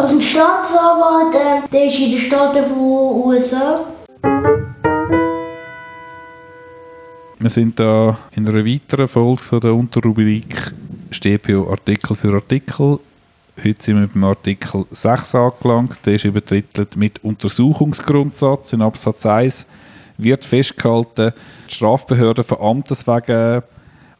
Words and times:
Also 0.00 0.14
ein 0.14 0.22
Staatsanwalt, 0.22 1.34
äh, 1.34 1.68
der 1.70 1.84
ist 1.84 1.98
in 1.98 2.12
den 2.12 2.20
Staaten 2.20 2.64
von 2.64 2.78
USA. 2.78 3.84
Wir 7.38 7.50
sind 7.50 7.78
da 7.78 8.16
in 8.34 8.48
einer 8.48 8.64
weiteren 8.64 9.06
Folge 9.06 9.42
von 9.42 9.60
der 9.60 9.74
Unterrubrik 9.74 10.72
StPO 11.10 11.70
Artikel 11.70 12.16
für 12.16 12.32
Artikel. 12.32 12.98
Heute 13.62 13.82
sind 13.82 14.00
wir 14.00 14.06
beim 14.06 14.24
Artikel 14.24 14.86
6 14.90 15.34
angelangt. 15.34 15.98
Der 16.06 16.14
ist 16.14 16.24
übertitelt 16.24 16.96
mit 16.96 17.22
Untersuchungsgrundsatz. 17.22 18.72
In 18.72 18.80
Absatz 18.80 19.26
1 19.26 19.66
wird 20.16 20.46
festgehalten, 20.46 21.34
die 21.68 21.74
Strafbehörden 21.74 22.42
von 22.42 22.58
Amtes 22.58 23.06
wegen 23.06 23.62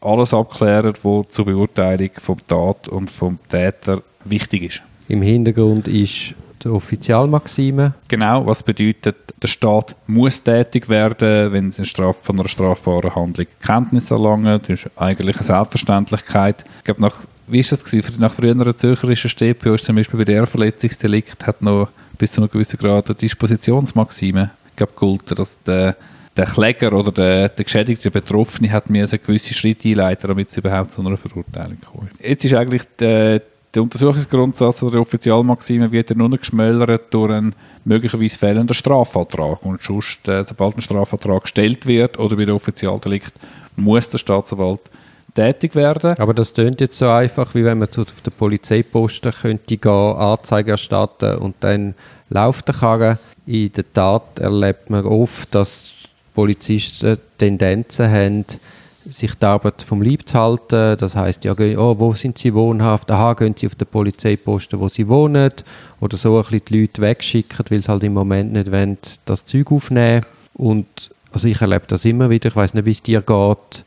alles 0.03 0.35
abklären, 0.35 0.93
was 1.03 1.29
zur 1.29 1.47
Beurteilung 1.47 2.11
vom 2.19 2.37
Tat 2.47 2.87
und 2.89 3.09
vom 3.09 3.39
Täter 3.49 4.03
wichtig 4.27 4.63
ist. 4.65 4.83
Im 5.11 5.23
Hintergrund 5.23 5.89
ist 5.89 6.35
die 6.63 6.69
Offizialmaxime. 6.69 7.95
Genau, 8.07 8.47
was 8.47 8.63
bedeutet, 8.63 9.17
der 9.43 9.49
Staat 9.49 9.97
muss 10.07 10.41
tätig 10.41 10.89
werden, 10.89 11.53
wenn 11.53 11.73
Straf 11.73 12.19
von 12.23 12.39
einer 12.39 12.49
strafbaren 12.49 13.13
Handlung 13.13 13.49
Kenntnis 13.61 14.13
erlangen. 14.13 14.61
Das 14.61 14.85
ist 14.85 14.91
eigentlich 14.95 15.35
eine 15.35 15.45
Selbstverständlichkeit. 15.45 16.65
Ich 16.79 16.85
glaube, 16.85 17.01
nach, 17.01 17.17
wie 17.49 17.59
ist 17.59 17.73
das 17.73 17.83
gewesen? 17.83 18.21
Nach 18.21 18.33
früheren 18.33 18.77
zürcherischen 18.77 19.31
StPO 19.31 19.75
ist 19.75 19.85
zum 19.85 19.97
Beispiel 19.97 20.19
bei 20.19 20.25
der 20.25 20.47
Verletzungsdelikt 20.47 21.45
hat 21.45 21.61
noch 21.61 21.89
bis 22.17 22.31
zu 22.31 22.41
einem 22.41 22.51
gewissen 22.51 22.79
Grad 22.79 23.07
eine 23.07 23.17
Dispositionsmaxime 23.17 24.51
gehalten, 24.77 25.35
dass 25.35 25.59
der 25.67 25.97
der 26.37 26.47
Kläger 26.47 26.93
oder 26.93 27.11
der, 27.11 27.49
der 27.49 27.65
geschädigte 27.65 28.13
Betroffene 28.13 28.71
hat 28.71 28.89
mir 28.89 29.05
gewisse 29.05 29.53
Schritte 29.53 29.89
einleiten, 29.89 30.29
damit 30.29 30.49
es 30.49 30.57
überhaupt 30.57 30.93
zu 30.93 31.05
einer 31.05 31.17
Verurteilung 31.17 31.79
kommt. 31.81 32.13
Jetzt 32.23 32.45
ist 32.45 32.55
eigentlich 32.55 32.83
der, 33.01 33.43
der 33.75 33.83
Untersuchungsgrundsatz 33.83 34.83
oder 34.83 34.93
die 34.93 34.99
Offizialmaxime 34.99 35.93
wird 35.93 36.17
nur 36.17 36.29
noch 36.29 36.39
geschmälert 36.39 37.13
durch 37.15 37.31
einen 37.33 37.55
möglicherweise 37.85 38.39
fehlenden 38.39 38.75
Strafantrag. 38.75 39.65
Und 39.65 39.83
sonst, 39.83 40.27
äh, 40.29 40.45
sobald 40.45 40.77
ein 40.77 40.81
Strafantrag 40.81 41.43
gestellt 41.43 41.87
wird 41.87 42.19
oder 42.19 42.37
bei 42.37 42.45
der 42.45 42.55
Offizialdelikt, 42.55 43.33
muss 43.77 44.11
der 44.11 44.19
Staatsanwalt 44.19 44.81
tätig 45.35 45.77
werden. 45.77 46.19
Aber 46.19 46.35
das 46.35 46.53
tönt 46.53 46.81
jetzt 46.81 46.99
so 46.99 47.09
einfach, 47.09 47.55
wie 47.55 47.65
wenn 47.65 47.79
man 47.79 47.91
zu, 47.91 48.03
auf 48.03 48.21
den 48.21 48.33
Polizeiposten 48.33 49.33
könnte 49.33 49.77
gehen, 49.77 50.17
Anzeige 50.17 50.73
erstatten 50.73 51.39
und 51.39 51.55
dann 51.61 51.95
läuft 52.29 52.67
der 52.69 52.75
Karre. 52.75 53.19
In 53.47 53.73
der 53.73 53.93
Tat 53.93 54.39
erlebt 54.39 54.91
man 54.91 55.05
oft, 55.05 55.55
dass 55.55 55.93
Polizisten 56.35 57.19
Tendenzen 57.39 58.11
haben, 58.11 58.45
sich 59.09 59.35
die 59.35 59.47
Arbeit 59.47 59.83
vom 59.83 60.03
Leib 60.03 60.29
zu 60.29 60.39
halten. 60.39 60.97
Das 60.99 61.17
heißt, 61.17 61.45
ja, 61.45 61.53
oh, 61.53 61.99
wo 61.99 62.13
sind 62.13 62.39
sie 62.39 62.55
wohnhaft? 62.55 63.11
Aha, 63.11 63.35
gehen 63.35 63.55
sie 63.57 63.67
auf 63.67 63.75
den 63.75 63.89
Polizeiposten, 63.89 64.79
wo 64.79 64.89
sie 64.89 65.09
wohnen. 65.09 65.53
Oder 66.01 66.17
so 66.17 66.37
ein 66.37 66.43
bisschen 66.43 66.63
die 66.69 66.81
Leute 66.81 67.03
wegschicken, 67.03 67.65
weil 67.69 67.83
sie 67.83 67.89
halt 67.89 68.05
im 68.05 68.15
Moment 68.15 68.53
nicht 68.53 68.71
wollen, 68.71 68.99
das 69.25 69.45
Zeug 69.45 69.73
aufnehmen 69.73 70.27
Und 70.55 71.11
also 71.33 71.49
ich 71.49 71.61
erlebe 71.61 71.85
das 71.87 72.05
immer 72.05 72.31
wieder. 72.31 72.49
Ich 72.49 72.57
weiß 72.57 72.75
nicht, 72.75 72.87
wie 72.87 72.91
es 72.91 73.03
dir 73.03 73.23
geht. 73.23 73.85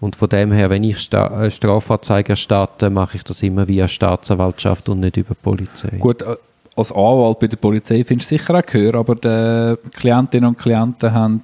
Und 0.00 0.16
von 0.16 0.28
dem 0.28 0.52
her, 0.52 0.68
wenn 0.68 0.84
ich 0.84 0.98
Sta 0.98 1.50
Strafanzeige 1.50 2.32
erstatte, 2.32 2.90
mache 2.90 3.16
ich 3.16 3.22
das 3.22 3.42
immer 3.42 3.66
via 3.66 3.88
Staatsanwaltschaft 3.88 4.88
und 4.88 5.00
nicht 5.00 5.16
über 5.16 5.34
Polizei. 5.34 5.96
Gut, 5.98 6.22
äh, 6.22 6.36
als 6.76 6.92
Anwalt 6.92 7.38
bei 7.38 7.46
der 7.46 7.56
Polizei 7.56 8.04
findest 8.04 8.30
du 8.30 8.36
sicher 8.36 8.54
auch 8.54 8.66
gehört, 8.66 8.96
aber 8.96 9.14
die 9.14 9.88
Klientinnen 9.96 10.50
und 10.50 10.58
Klienten 10.58 11.12
haben 11.12 11.42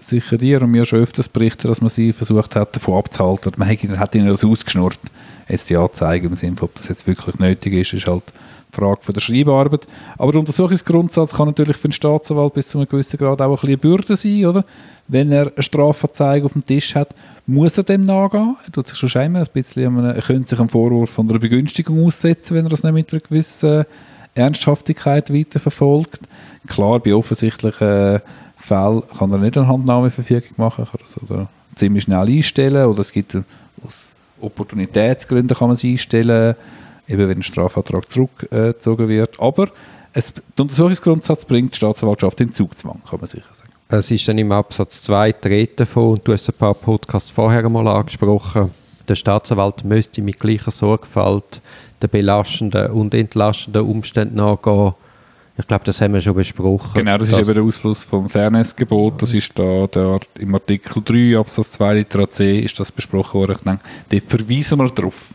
sicher 0.00 0.38
dir 0.38 0.62
und 0.62 0.70
mir 0.70 0.84
schon 0.84 1.00
öfters 1.00 1.28
berichtet, 1.28 1.70
dass 1.70 1.80
man 1.80 1.90
sie 1.90 2.12
versucht 2.12 2.56
hat, 2.56 2.74
davon 2.74 2.94
abzuhalten. 2.94 3.52
Man 3.56 3.68
hat 3.68 4.14
ihnen 4.14 4.26
das 4.26 4.44
ausgeschnurrt. 4.44 4.98
Jetzt 5.48 5.70
die 5.70 5.76
Anzeige 5.76 6.26
im 6.26 6.36
Sinne, 6.36 6.56
ob 6.60 6.74
das 6.74 6.88
jetzt 6.88 7.06
wirklich 7.06 7.38
nötig 7.38 7.74
ist, 7.74 7.92
ist 7.92 8.06
halt 8.06 8.22
die 8.72 8.76
Frage 8.76 8.98
von 9.02 9.12
der 9.12 9.20
Schreibarbeit. 9.20 9.86
Aber 10.18 10.32
der 10.32 10.40
Untersuchungsgrundsatz 10.40 11.34
kann 11.34 11.46
natürlich 11.46 11.76
für 11.76 11.88
den 11.88 11.92
Staatsanwalt 11.92 12.54
bis 12.54 12.68
zu 12.68 12.78
einem 12.78 12.88
gewissen 12.88 13.18
Grad 13.18 13.40
auch 13.40 13.50
ein 13.50 13.52
bisschen 13.52 13.68
eine 13.68 13.76
Bürde 13.78 14.16
sein, 14.16 14.46
oder? 14.46 14.64
Wenn 15.08 15.30
er 15.30 15.52
eine 15.54 15.62
Strafanzeige 15.62 16.46
auf 16.46 16.54
dem 16.54 16.64
Tisch 16.64 16.94
hat, 16.94 17.14
muss 17.46 17.78
er 17.78 17.84
dem 17.84 18.02
nachgehen. 18.02 18.56
Er 18.66 18.72
tut 18.72 18.88
sich 18.88 18.98
schon 18.98 19.08
scheinbar 19.08 19.42
ein 19.42 19.48
bisschen, 19.52 20.04
er 20.04 20.22
könnte 20.22 20.48
sich 20.48 20.58
einem 20.58 20.68
Vorwurf 20.68 21.10
von 21.10 21.28
einer 21.28 21.38
Begünstigung 21.38 22.04
aussetzen, 22.04 22.56
wenn 22.56 22.66
er 22.66 22.70
das 22.70 22.82
nicht 22.82 22.92
mit 22.92 23.12
einer 23.12 23.20
gewissen 23.20 23.84
Ernsthaftigkeit 24.34 25.32
weiterverfolgt. 25.32 26.20
Klar, 26.66 26.98
bei 26.98 27.14
offensichtlichen 27.14 28.20
Fällen 28.56 29.02
kann 29.18 29.30
er 29.32 29.38
nicht 29.38 29.56
eine 29.56 29.68
Handnahmeverfügung 29.68 30.50
machen, 30.56 30.86
kann 30.86 31.00
das 31.00 31.22
oder 31.22 31.48
ziemlich 31.76 32.04
schnell 32.04 32.26
einstellen 32.26 32.86
oder 32.86 33.00
es 33.00 33.12
gibt 33.12 33.36
aus 33.84 34.08
Opportunitätsgründen 34.40 35.56
kann 35.56 35.68
man 35.68 35.76
es 35.76 35.84
einstellen, 35.84 36.56
eben 37.08 37.28
wenn 37.28 37.38
ein 37.38 37.42
Strafantrag 37.42 38.10
zurückgezogen 38.10 39.08
wird. 39.08 39.40
Aber 39.40 39.68
es, 40.12 40.32
der 40.32 40.62
Untersuchungsgrundsatz 40.62 41.44
bringt 41.44 41.72
die 41.72 41.76
Staatsanwaltschaft 41.76 42.40
in 42.40 42.52
Zugzwang, 42.52 43.00
kann 43.08 43.20
man 43.20 43.26
sicher 43.26 43.52
sagen. 43.52 43.70
Es 43.88 44.10
ist 44.10 44.26
dann 44.26 44.38
im 44.38 44.50
Absatz 44.50 45.02
2 45.02 45.32
treten 45.32 45.76
davon, 45.76 46.14
und 46.14 46.26
du 46.26 46.32
hast 46.32 46.48
ein 46.48 46.54
paar 46.54 46.74
Podcasts 46.74 47.30
vorher 47.30 47.68
mal 47.68 47.86
angesprochen, 47.86 48.70
der 49.06 49.14
Staatsanwalt 49.14 49.84
müsste 49.84 50.22
mit 50.22 50.40
gleicher 50.40 50.72
Sorgfalt 50.72 51.62
den 52.02 52.10
belastenden 52.10 52.90
und 52.90 53.14
entlastenden 53.14 53.82
Umständen 53.82 54.36
nachgehen, 54.36 54.94
ich 55.58 55.66
glaube, 55.66 55.84
das 55.84 56.00
haben 56.00 56.12
wir 56.12 56.20
schon 56.20 56.34
besprochen. 56.34 56.90
Genau, 56.94 57.16
das 57.16 57.30
ist 57.30 57.38
eben 57.38 57.54
der 57.54 57.62
Ausfluss 57.62 58.04
vom 58.04 58.28
Fairnessgebot. 58.28 59.22
Das 59.22 59.32
ist 59.32 59.58
da 59.58 59.86
der, 59.86 60.20
im 60.38 60.54
Artikel 60.54 61.02
3 61.02 61.38
Absatz 61.38 61.72
2 61.72 61.94
Litera 61.94 62.28
C 62.28 62.60
ist 62.60 62.78
das 62.78 62.92
besprochen 62.92 63.40
worden. 63.40 63.56
Ich 63.56 63.62
denke, 63.62 63.82
dort 64.10 64.22
verweisen 64.24 64.78
wir 64.78 64.90
drauf. 64.90 65.28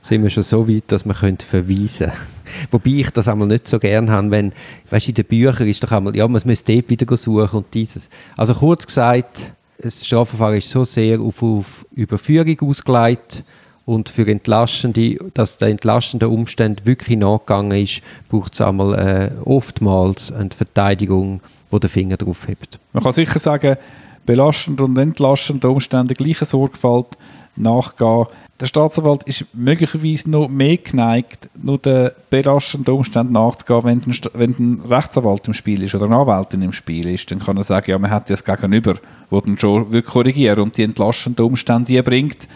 Sind 0.00 0.22
wir 0.22 0.30
schon 0.30 0.42
so 0.42 0.66
weit, 0.66 0.84
dass 0.86 1.04
wir 1.04 1.12
können 1.12 1.38
verweisen 1.38 2.06
können. 2.06 2.12
Wobei 2.70 2.90
ich 2.90 3.10
das 3.10 3.28
einmal 3.28 3.46
nicht 3.46 3.68
so 3.68 3.78
gerne 3.78 4.10
habe, 4.10 4.30
wenn, 4.30 4.52
weißt 4.88 5.08
in 5.08 5.14
den 5.14 5.26
Büchern 5.26 5.68
ist 5.68 5.82
doch 5.82 5.92
einmal, 5.92 6.16
ja, 6.16 6.26
man 6.26 6.40
muss 6.42 6.64
dort 6.64 6.88
wieder 6.88 7.16
suchen 7.16 7.58
und 7.58 7.66
dieses. 7.74 8.08
Also 8.36 8.54
kurz 8.54 8.86
gesagt, 8.86 9.52
das 9.80 10.04
Strafverfahren 10.04 10.56
ist 10.56 10.70
so 10.70 10.84
sehr 10.84 11.20
auf, 11.20 11.42
auf 11.42 11.86
Überführung 11.94 12.58
ausgelegt, 12.60 13.44
und 13.88 14.10
für 14.10 14.28
entlastende, 14.28 15.16
dass 15.32 15.56
der 15.56 15.68
entlastende 15.68 16.28
Umstand 16.28 16.84
wirklich 16.84 17.16
nachgegangen 17.16 17.82
ist, 17.82 18.02
braucht 18.28 18.52
es 18.52 18.60
einmal 18.60 18.92
äh, 18.94 19.30
oftmals 19.48 20.30
eine 20.30 20.50
Verteidigung, 20.54 21.40
die 21.72 21.80
den 21.80 21.88
Finger 21.88 22.18
drauf 22.18 22.46
hebt. 22.48 22.78
Man 22.92 23.02
kann 23.02 23.12
sicher 23.14 23.38
sagen, 23.38 23.76
belastende 24.26 24.84
und 24.84 24.98
entlastende 24.98 25.70
Umstände 25.70 26.12
gleicher 26.12 26.44
Sorgfalt 26.44 27.16
nachgehen. 27.56 28.26
Der 28.60 28.66
Staatsanwalt 28.66 29.22
ist 29.22 29.46
möglicherweise 29.54 30.28
noch 30.28 30.48
mehr 30.48 30.76
geneigt, 30.76 31.48
nur 31.58 31.78
den 31.78 32.10
belastenden 32.28 32.92
Umständen 32.92 33.32
nachzugehen, 33.32 33.84
wenn 33.84 34.02
ein, 34.02 34.20
wenn 34.34 34.50
ein 34.58 34.82
Rechtsanwalt 34.86 35.46
im 35.46 35.54
Spiel 35.54 35.82
ist 35.82 35.94
oder 35.94 36.04
eine 36.04 36.16
Anwältin 36.16 36.60
im 36.60 36.74
Spiel 36.74 37.08
ist. 37.08 37.30
Dann 37.30 37.38
kann 37.38 37.56
er 37.56 37.64
sagen, 37.64 37.90
ja, 37.90 37.98
man 37.98 38.10
hat 38.10 38.28
das 38.28 38.44
Gegenüber, 38.44 38.96
wo 39.30 39.40
dann 39.40 39.56
schon 39.56 40.04
korrigieren 40.04 40.60
und 40.60 40.76
die 40.76 40.82
entlastenden 40.82 41.46
Umstände 41.46 42.02
bringt 42.02 42.46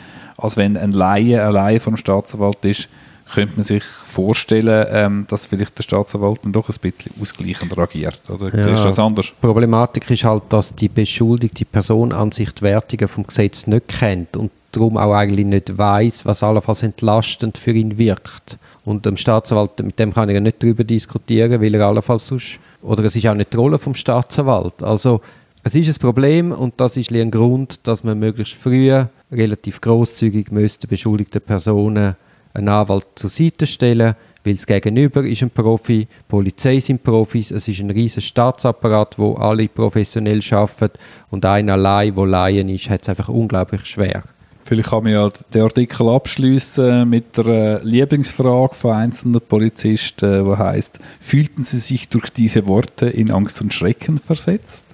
als 0.42 0.56
wenn 0.56 0.76
ein 0.76 0.92
Laie 0.92 1.42
allein 1.42 1.80
vom 1.80 1.96
Staatsanwalt 1.96 2.64
ist, 2.64 2.88
könnte 3.32 3.56
man 3.56 3.64
sich 3.64 3.84
vorstellen, 3.84 4.86
ähm, 4.90 5.26
dass 5.28 5.46
vielleicht 5.46 5.78
der 5.78 5.82
Staatsanwalt 5.82 6.44
dann 6.44 6.52
doch 6.52 6.68
ein 6.68 6.74
bisschen 6.80 7.12
ausgleichender 7.20 7.78
agiert. 7.78 8.20
Oder 8.28 8.54
ja. 8.54 8.72
ist 8.72 8.84
das 8.84 8.98
anders? 8.98 9.26
Die 9.26 9.46
Problematik 9.46 10.10
ist 10.10 10.24
halt, 10.24 10.44
dass 10.50 10.74
die 10.74 10.88
beschuldigte 10.88 11.64
Person 11.64 12.12
an 12.12 12.30
sich 12.32 12.52
die 12.52 12.62
Wertungen 12.62 13.08
vom 13.08 13.26
Gesetz 13.26 13.66
nicht 13.66 13.88
kennt 13.88 14.36
und 14.36 14.50
darum 14.72 14.96
auch 14.96 15.14
eigentlich 15.14 15.46
nicht 15.46 15.78
weiß, 15.78 16.26
was 16.26 16.42
allenfalls 16.42 16.82
entlastend 16.82 17.58
für 17.58 17.72
ihn 17.72 17.98
wirkt. 17.98 18.58
Und 18.84 19.06
dem 19.06 19.16
Staatsanwalt, 19.16 19.82
mit 19.82 19.98
dem 19.98 20.12
kann 20.12 20.28
ich 20.28 20.34
ja 20.34 20.40
nicht 20.40 20.62
darüber 20.62 20.84
diskutieren, 20.84 21.60
weil 21.60 21.74
er 21.74 21.86
allenfalls 21.86 22.26
sonst, 22.26 22.58
oder 22.82 23.04
es 23.04 23.16
ist 23.16 23.26
auch 23.26 23.34
nicht 23.34 23.52
die 23.52 23.56
Rolle 23.56 23.78
vom 23.78 23.94
Staatsanwalt. 23.94 24.82
Also 24.82 25.20
es 25.62 25.74
ist 25.74 25.88
ein 25.88 26.00
Problem 26.00 26.52
und 26.52 26.74
das 26.78 26.96
ist 26.96 27.12
ein 27.12 27.30
Grund, 27.30 27.80
dass 27.84 28.02
man 28.02 28.18
möglichst 28.18 28.54
früh 28.54 29.04
relativ 29.32 29.80
großzügig 29.80 30.50
müsste 30.50 30.86
beschuldigte 30.86 31.40
Personen 31.40 32.16
einen 32.54 32.68
Anwalt 32.68 33.06
zur 33.14 33.30
Seite 33.30 33.66
stellen, 33.66 34.14
weil 34.44 34.54
das 34.54 34.66
Gegenüber 34.66 35.24
ist 35.24 35.42
ein 35.42 35.50
Profi, 35.50 36.06
die 36.06 36.08
Polizei 36.28 36.80
sind 36.80 37.02
Profis, 37.02 37.50
es 37.50 37.68
ist 37.68 37.80
ein 37.80 37.90
riesiger 37.90 38.20
Staatsapparat, 38.20 39.18
wo 39.18 39.34
alle 39.34 39.68
professionell 39.68 40.40
arbeiten 40.50 40.98
und 41.30 41.44
einer 41.44 41.74
allein, 41.74 42.14
der 42.14 42.26
Laien 42.26 42.68
ist, 42.68 42.90
hat 42.90 43.02
es 43.02 43.08
einfach 43.08 43.28
unglaublich 43.28 43.86
schwer. 43.86 44.24
Vielleicht 44.64 44.90
kann 44.90 45.04
man 45.04 45.12
ja 45.12 45.30
den 45.52 45.62
Artikel 45.62 46.08
abschließen 46.08 47.08
mit 47.08 47.36
der 47.36 47.80
Lieblingsfrage 47.82 48.74
von 48.74 48.92
einzelnen 48.92 49.40
Polizisten, 49.40 50.44
die 50.44 50.56
heißt: 50.56 50.98
Fühlten 51.20 51.64
Sie 51.64 51.78
sich 51.78 52.08
durch 52.08 52.30
diese 52.30 52.66
Worte 52.66 53.06
in 53.06 53.30
Angst 53.30 53.60
und 53.60 53.74
Schrecken 53.74 54.18
versetzt? 54.18 54.84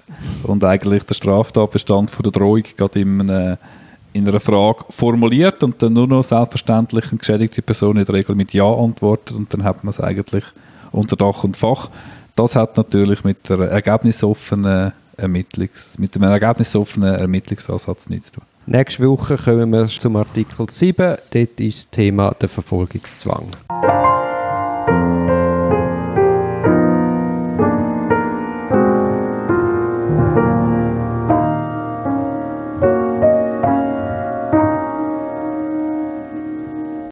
und 0.44 0.64
eigentlich 0.64 1.04
der 1.04 1.14
Straftatbestand 1.14 2.10
von 2.10 2.22
der 2.22 2.32
Drohung 2.32 2.62
gerade 2.76 3.00
in, 3.00 3.20
einem, 3.20 3.58
in 4.12 4.28
einer 4.28 4.40
Frage 4.40 4.84
formuliert 4.90 5.62
und 5.62 5.80
dann 5.82 5.92
nur 5.92 6.06
noch 6.06 6.24
selbstverständlich 6.24 7.10
eine 7.10 7.18
geschädigte 7.18 7.62
Person 7.62 7.96
in 7.96 8.04
der 8.04 8.14
Regel 8.14 8.34
mit 8.34 8.52
Ja 8.52 8.72
antwortet 8.72 9.36
und 9.36 9.52
dann 9.52 9.64
hat 9.64 9.84
man 9.84 9.90
es 9.90 10.00
eigentlich 10.00 10.44
unter 10.92 11.16
Dach 11.16 11.44
und 11.44 11.56
Fach. 11.56 11.90
Das 12.34 12.56
hat 12.56 12.76
natürlich 12.76 13.24
mit 13.24 13.48
der 13.48 13.58
ergebnisoffenen 13.60 14.92
Ermittlungs, 15.16 15.98
mit 15.98 16.14
dem 16.14 16.22
ergebnisoffenen 16.22 17.14
Ermittlungsansatz 17.14 18.08
nichts 18.08 18.26
zu 18.26 18.40
tun. 18.40 18.44
Nächste 18.66 19.08
Woche 19.08 19.36
kommen 19.36 19.70
wir 19.70 19.86
zum 19.88 20.16
Artikel 20.16 20.66
7. 20.68 21.16
Dort 21.32 21.60
ist 21.60 21.86
das 21.86 21.90
Thema 21.90 22.34
der 22.40 22.48
Verfolgungszwang. 22.48 23.46